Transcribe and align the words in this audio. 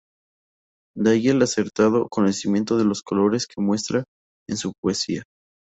De 0.97 1.11
ahí 1.11 1.27
el 1.27 1.43
acertado 1.43 2.07
conocimiento 2.09 2.75
de 2.79 2.85
los 2.85 3.03
colores 3.03 3.45
que 3.45 3.61
muestra 3.61 4.03
en 4.49 4.57
su 4.57 4.71
poesía. 4.81 5.21